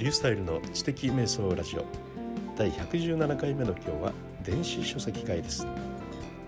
[0.00, 1.84] リュースタイルの知的瞑想ラジオ。
[2.56, 5.66] 第117回目の今日は電子書籍会です。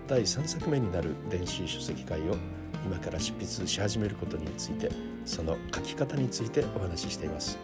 [0.07, 2.35] 第3作目になる電子書籍会を
[2.83, 4.89] 今から執筆し始めることについて
[5.23, 7.59] その書き方についてお話ししています。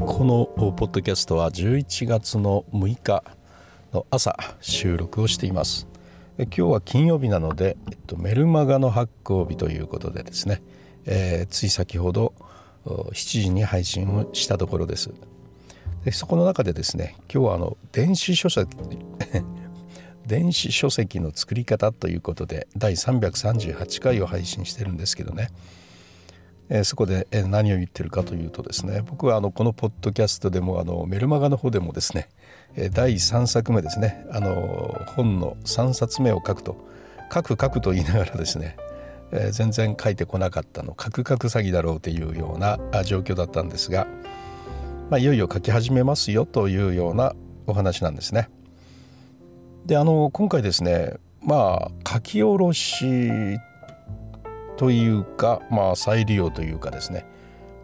[0.00, 3.22] このポッドキャストは11月の6日
[3.92, 5.86] の朝収録をしています。
[6.38, 10.62] 今日は金曜日なので、えっと、メルマガの発行日ということでですね、
[11.04, 12.32] えー、つい先ほど
[12.86, 15.10] 7時に配信をしたところです。
[16.04, 18.76] でそこの中でですね今日はあの電子書籍
[20.26, 25.48] 電子書籍の作り方ということで第338回を配信してるんですけどね。
[26.84, 32.30] そこで、何を言ってるかというとですね僕はあのこのポッドキャストでもあのメルマガの方でもですね、
[32.92, 36.76] 第3作目ですねあの本の3冊目を書くと
[37.32, 38.76] 書く書くと言いながらですね、
[39.30, 44.06] え全然書いてこなかったの書く書く詐欺だろうというような状況だったんですが、
[45.08, 47.34] まあ、いよいよ書き始めますよというような
[47.66, 48.50] お話なんですね。
[49.86, 53.58] であの今回ですねまあ書き下ろし
[54.76, 57.24] というか、まあ、再利用というかですね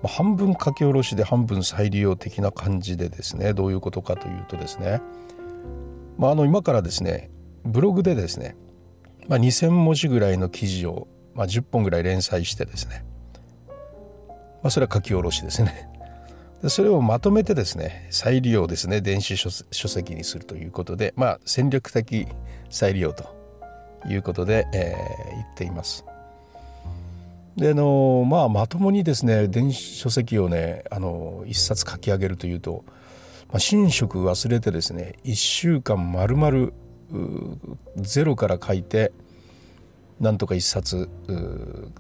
[0.07, 5.01] 半分書き下ろしで半分再利用的な感じでですねどういうことかというとですね、
[6.17, 7.31] まあ、あの今からですね
[7.65, 8.57] ブログでですね、
[9.27, 13.05] まあ、2,000文字ぐらいの記事を、まあ、10本ぐらい連載してですね、
[14.63, 15.91] まあ、それは書き下ろしですね
[16.63, 19.51] でそれをまとめてですね再利用ですね電子書
[19.89, 22.29] 籍にするということで、まあ、戦略的
[22.71, 23.37] 再利用と
[24.09, 26.08] いうことで、えー、言っています。
[27.59, 32.85] であのまあまともにですね電子書籍をねあの一冊書き上げるというと、
[33.53, 36.73] まあ、寝食忘れてですね1週間まるまる
[37.97, 39.13] ゼロから書いて
[40.21, 41.09] なんとか一冊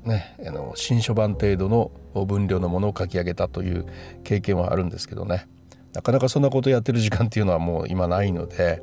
[0.04, 1.90] ねあの新書版程度の
[2.24, 3.86] 分量のものを書き上げたという
[4.22, 5.48] 経験はあるんですけどね。
[5.92, 8.82] なかなかそんなことやってる時間っていうのはもう今ないので、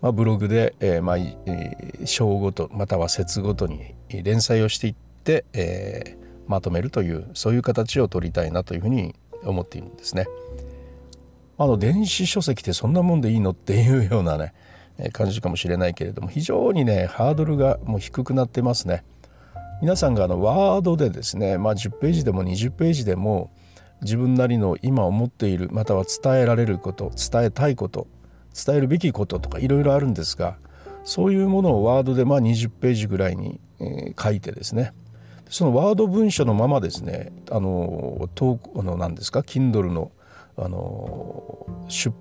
[0.00, 5.03] まあ、ブログで、えーまあ、章ごとまたは節ごとに連載をしていって、
[5.52, 9.14] えー、まとめるというそういう形を取りたいなというふうに
[9.44, 10.26] 思っているんですね。
[11.56, 14.52] あの電子書籍ってそんなもんでいいのっていうようなね
[15.12, 19.04] 感じかもしれないけれども非常にねハードルがもう低くなってますね。
[19.80, 23.50] 皆さんがあのワードでですね、まあ、10ページでも20ページでも
[24.02, 28.06] 自分なりの今思っているまたは伝えられること伝えたいこと
[28.54, 30.56] 伝えるべきこととかいろいろあるんですが
[31.02, 33.60] そういうものをワードでまあ20ページぐらいに、
[34.18, 34.92] 書いてですね
[35.48, 40.10] そのワード文書のままですねあの投あの何ですか Kindle の
[40.56, 42.14] あの出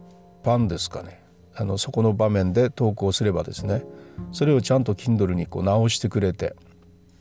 [0.43, 1.23] 版ですかね
[1.55, 3.83] あのそこの場面で投稿すればですね
[4.31, 6.55] それをちゃんと Kindle にこう直してくれて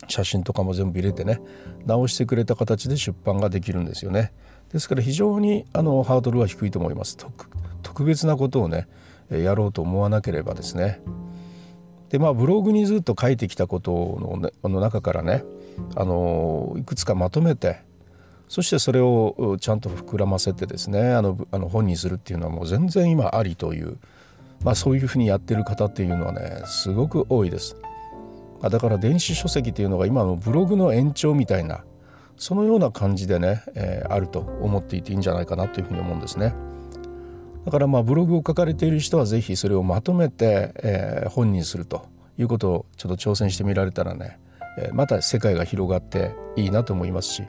[0.08, 1.40] 写真とかも全部入れてね
[1.86, 4.32] 直してくれた形で出版ができるんですよね。
[4.72, 7.16] ですから非常にあのハードルは低いと思います。
[7.82, 8.88] 特別なことをね
[9.30, 11.00] やろうと思わなければですね。
[12.08, 15.44] でまあブログにずっと書いてきたことの,、ね、の中からね
[15.94, 17.82] あのいくつかまとめて
[18.48, 23.98] そしてそれをちゃんと膨らませてですねあのあの本にするっていうのはもう全然今ありという、
[24.62, 27.76] まあ、そういうふうにやってる方っていうのはねすごく多いです。
[28.60, 31.82] だから電子書籍っていうのが今のブログの延長みたいな
[32.36, 36.54] そのような感じでね、えー、あると思っていていいんじゃないかなというふうに思うんですね。
[37.64, 42.06] だからまあブログを書かれている人は是非それをまとめて、えー、本にすると
[42.36, 44.38] いうことをちょっと挑戦してみられたらね
[44.92, 47.42] また世界が広がっていいなと思いますし、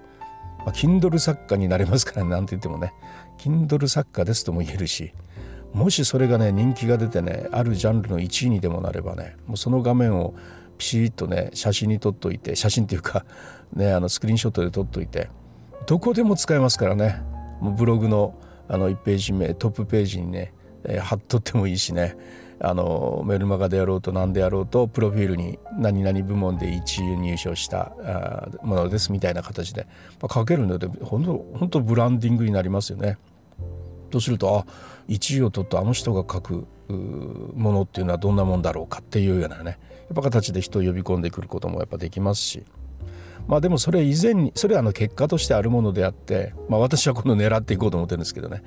[0.59, 2.93] まあ、Kindle 作家になれますからなんて言ってもね
[3.37, 5.13] Kindle 作家ですとも言えるし
[5.73, 10.33] もしそれがね人気が出てねあるジャンルの1位にでもなればねもうその画面を
[10.77, 13.25] ピシッとね写真に撮っといて写真っていうか
[13.73, 15.29] ねあのスクリーンショットで撮っといて
[15.85, 17.21] どこでも使えますからね。
[17.59, 18.35] もうブログの
[18.67, 20.53] あの1ページ目トップページにね、
[20.85, 22.15] え、貼っとってもいいしね。
[22.65, 27.91] あのメルマガでやろうと何でやろうとプロフィールに何々部門で1位入賞した
[28.61, 29.85] ものですみたいな形で、
[30.21, 33.17] まあ、書けるので本当本当ブランディングになりますよね。
[34.11, 34.65] とするとあ
[35.09, 39.77] 1位を取ったあの人が書くものっていうのはどんなもんだろうかっていうようなね。
[40.07, 42.63] やっぱ形で人を呼び込んでくることもやっぱできますし。
[43.45, 48.63] まあでもそれ以前にそれはあの結果としてあるものであって、まあ、私はこの狙っていこうと思ってるんですけどね。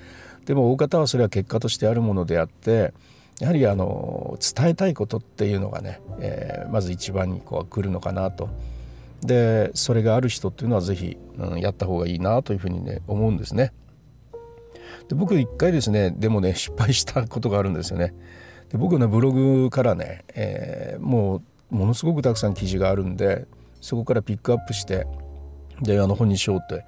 [0.47, 2.95] でも大方はそれは結果としてあるものであって
[3.41, 8.49] やはりあの伝えたいことっていうのがね、えー、まず一番にこう来るのかなと。
[9.23, 13.73] でそれがある人っていうのは是非、うん、やった方がいいなというふうにね思うんですね。
[15.09, 18.15] で僕一回ですねでもね失敗したことがあるんですよね。
[18.71, 23.47] で僕のブログからね、えー、もうものすごくたくさん記事があるんで
[23.81, 25.07] そこからピックアップして
[25.83, 26.85] であの本にしようって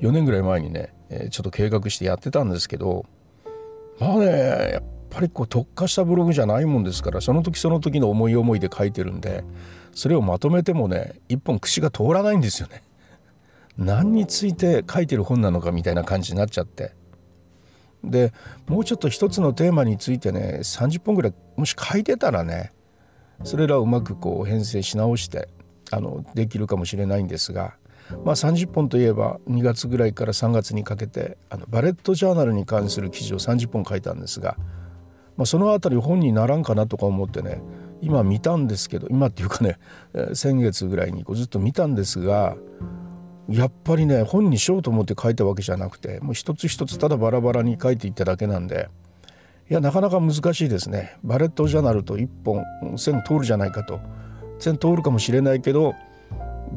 [0.00, 3.06] 4年ぐらい前にね、え、ちょっと計画してやってたんですけど
[3.98, 4.26] まあね
[4.72, 9.44] やっぱりこう特化したブログじゃないもんですからその時その時の思い思いで書いてるんで
[9.92, 12.82] それをまとめてもね一本口が通らないんですよね。
[13.78, 16.94] 何について書いてる本なのかみたいな感じになっちゃって
[18.02, 18.32] で
[18.66, 22.72] もうちょっと一つのテーマについてね30本ぐらいもし書いてたらね
[23.44, 25.48] それらをうまくこう編成し直して
[25.90, 27.76] あのできるかもしれないんですが、
[28.24, 34.56] まあ、30本といえば2月ぐらいから3月にかけてあのバレットジャーナルに関する記事を30本書いたんですが、
[35.36, 37.62] まあ、その辺り本にならんかなとか思ってね
[38.00, 39.78] 今見たんですけど今っていうかね
[40.34, 42.56] 先月ぐらいにこうずっと見たんですが
[43.48, 48.88] やっぱりね本にしようと思って書いたわけじゃなくてもう一つ一つただバラバラに書いていっただけなんで
[49.68, 51.16] いやなかなか難しいですね。
[51.24, 52.64] バレットジャーナルと一本
[52.96, 53.98] 線通るじゃないかと。
[54.60, 55.94] 線通るかもしれないけど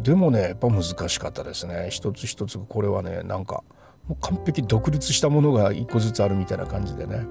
[0.02, 3.64] でもねやっぱ難しかったですね一つ一つこれはねなんか
[4.08, 7.26] もう完璧独立したものが一個ずつあるみたいな感じでね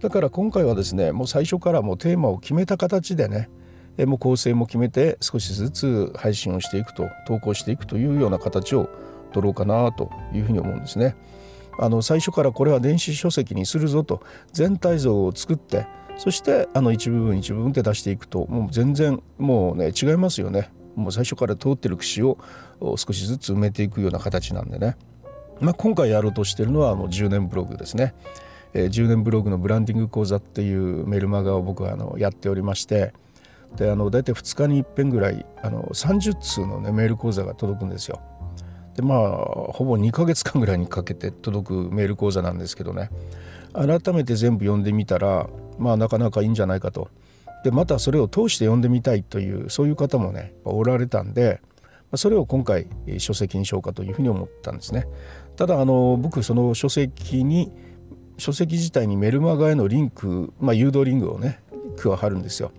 [0.00, 3.50] だから今回はですねもう最初からもうテーマを決めた形でね
[4.04, 8.90] もう構成も決めて少しずつ配信をしていくと投稿していくというような形を
[9.32, 11.16] 取ろうかなというふうに思うんですね。
[11.78, 14.22] あの最初からこれは電子書籍にするぞと
[14.52, 15.86] 全体像を作って
[16.16, 20.70] そしてあの一部分一部分って出していくともう全然もうね違いますよね。
[20.96, 22.38] もう最初から通ってる節を
[22.80, 24.96] 少しずつ埋めていくような形なんでね。
[25.60, 28.14] まあ、今回やろうとしてるのはあの10年ブログですね。
[28.74, 33.14] えー、10年ブログのブランディング講座っていうメルマガを僕はあのやっておりまして
[33.76, 38.20] であの大体2日に一遍ぐらいあの30通の、ね、メール講座が届くんですよ。
[38.94, 39.18] でまあ
[39.72, 43.10] ほぼ2ヶ月間ぐらいにかけて届くメール講座なんですけどね
[43.74, 45.48] 改めて全部読んでみたら
[45.78, 47.08] まあなかなかいいんじゃないかと。
[47.64, 51.60] でまたそれを通して読んでみたいというそういう方もねおられたんで
[52.14, 52.86] それを今回
[53.18, 55.06] 書籍にしようかというふうに思ったんですね。
[55.56, 57.72] ただあの僕その書籍に
[58.38, 61.60] 書籍自体にメルマガへのリンク、まあ、誘導リンクをね
[61.96, 62.70] 加わるんですよ。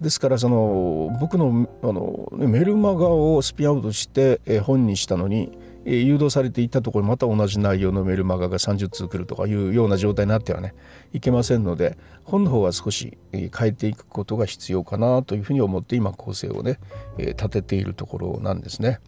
[0.00, 10.74] ですからその僕のあのメルマガをスピンアウトして本にしたのに誘導されていったところまた同じ内容のメルマガが30通来るとかいうような状態になってはね
[11.12, 16.80] いけませんので本の方は少し変えていくことが必要かなというふうに思って今構成をね
[17.18, 19.00] 立てているところなんですね。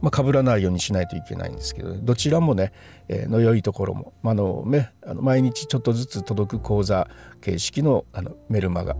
[0.00, 2.72] まあ、被らないようにしないといけないんですけど、ね、どちらもね、
[3.06, 7.08] えー、の良いところも、まあのね、あの毎日ちょっとずつ届く講座
[7.40, 8.96] 形式のあのメルマガ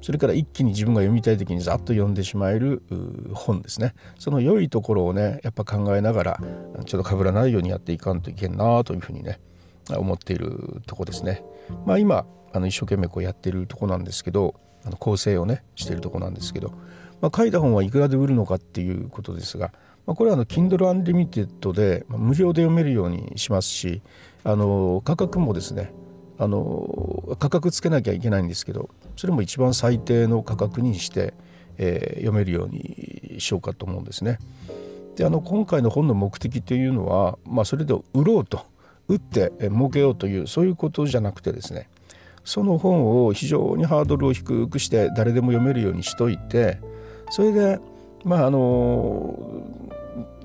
[0.00, 2.82] それから一気に自分が読みたい時にざっと読んでしまえる
[3.34, 6.40] 本ですねその良いところをねやっぱ考えながら
[6.84, 9.40] ちょっと被らないようにやっていかんといけんなというふうにね
[9.90, 11.42] 思っているとこですね。
[11.86, 14.54] まあ今あの一生懸命こうやってるとこなんですけど
[14.84, 16.72] あの構成をねしているとこなんですけど、
[17.20, 19.72] まあ、書いた本はいくらで売るのかっていうことですが、
[20.06, 24.02] まあ、これはあの Kindle Unlimited で無料で読めるようにしますし
[24.44, 25.92] あの価格もですね
[26.38, 31.34] あの価格つけなきゃいけないんですけどそれも一番最低の価格にして、
[31.76, 34.38] えー、読めるようにしようかと思うんですね。
[35.16, 38.64] であの今回の本の目的というのは、まあ、それで売ろうと
[39.08, 41.88] 売って儲けようというそういうことじゃなくてですね
[42.44, 46.78] その本を非常にハードルを低くして誰でも読めるようにしといて
[47.30, 47.80] それで
[48.22, 49.36] まああの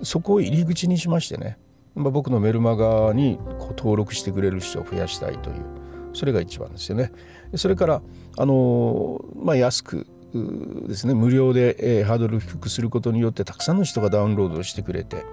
[0.01, 1.59] そこを入り口にしましてね、
[1.93, 7.11] まあ、僕のメルマガにこう登録してくれる人を増やしたいというそれが一番ですよね。
[7.55, 8.01] それから
[8.37, 10.07] あの、まあ、安く
[10.87, 15.25] ですね無料で、え、ハードルを低くすることによってたくさんの人がダウンロードしてくれて、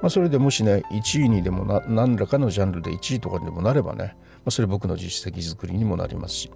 [0.00, 6.50] まあ、それでもしね1位にでもな何らかのジャンルで1位とかにでもなればね、まあ、それ僕の実績作りにもなりますし、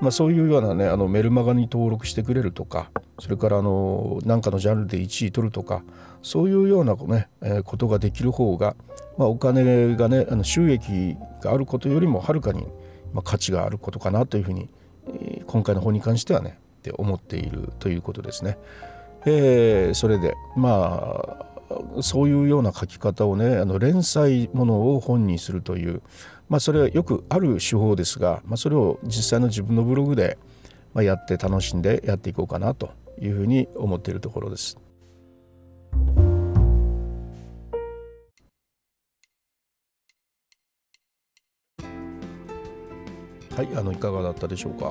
[0.00, 5.82] まあ、そういうようなねあのメルマガに登録してくれるとかそれからあの何かのジャンルで1位取るとか
[6.22, 8.76] そういうようなね、えー、ことができる方が、
[9.18, 12.66] まあ、お金がねあの収益があることよりもはるかに、
[13.12, 14.68] まあ、価値があることかなというふうに、
[15.46, 18.58] 今回の本に関してはねって思っているということですね。
[19.24, 21.46] えー、それでま
[21.96, 26.02] あそういうような書き方をねあの連載ものを本にするという、
[26.48, 30.38] まあ、それはよくある手法ですが、まあ、それを実際の自分のブログで、
[30.92, 32.90] ま、やって楽しんでやっていこうかなと
[33.20, 34.78] いうふうに思っているところです。
[43.56, 44.84] はい、あのいかがだったでしょうか？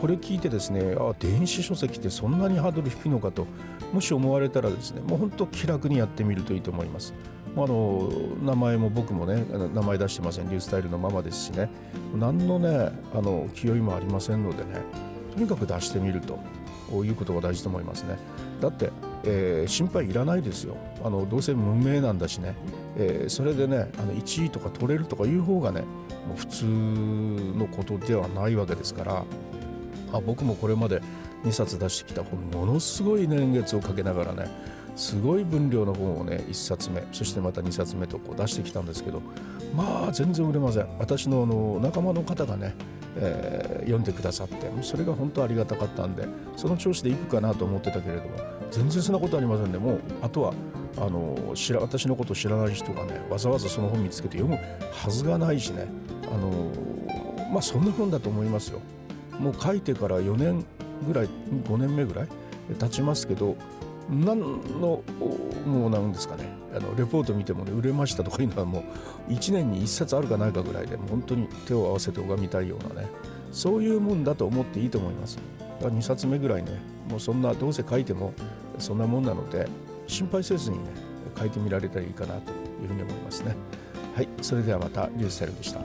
[0.00, 3.46] これ聞いてですね、あ電子書籍ってそんなにハードル低いのかと、
[3.92, 7.12] もし思われたらですね、もう本当気楽にやってみるといいと思います。
[7.54, 8.08] あの
[8.42, 11.68] 名前も僕もね名前出してませんリュースタイルのままですしね
[12.14, 14.80] 何のねあの気負いもありませんのでね
[15.34, 16.38] とにかく出してみると
[17.04, 18.16] いうことが大事と思いますね
[18.62, 18.90] だって、
[19.24, 20.76] えー、心配いらないですよ。
[21.04, 22.54] あのどうせ無名なんだしね、
[22.96, 25.82] えー、それでねあの1位とか取れるとかいう方がね
[26.26, 29.24] もう普通のことではないわけですから。
[30.14, 31.00] あ僕もこれまで
[31.44, 34.46] 2冊出してきた本ものすごい年月をかけながらね
[34.94, 39.22] すごい分量の本をね1冊目そしてまた2冊目とこう出してきたんですけど
[39.74, 40.98] まあ全然売れません。
[40.98, 42.74] 私のあの仲間の方がね、
[43.16, 46.26] えー、読んでくださってそれが本当ありがたかったんで
[46.56, 48.30] その調子でいくかなと思ってたけれども
[48.70, 49.78] 全然そんなことありませんね。
[49.78, 50.54] もうあとは
[50.96, 54.58] あの知ら私のことを知らない人がねわざわざその本見つけて読む
[54.92, 55.86] はずがないしね。
[56.24, 56.70] あの
[57.52, 58.80] まあそんな本だと思いますよ。
[59.38, 60.64] もう書いてから4年
[61.06, 61.28] ぐらい
[61.64, 62.28] 5年目ぐらい
[62.78, 63.56] 経ちますけど
[64.10, 65.02] 何の
[65.66, 66.48] もうなんですかね。
[66.74, 68.84] あのレポート見てもね売れましたとかいうのはも
[69.28, 73.08] う1年に1冊あるかないかぐらいで本当に手を合わせて拝みたいようなね
[73.52, 75.38] そういうもんだと思っていいと思います。
[75.80, 76.72] だ2冊目ぐらいね
[77.08, 78.32] もうそんなどうせ書いても
[78.78, 79.68] そんなもんなので
[80.06, 80.84] 心配せずにね
[81.38, 83.54] 書いてみられたらいいかなというふうに思いますね。
[84.14, 85.80] はいそれではまたリュースタイルでした。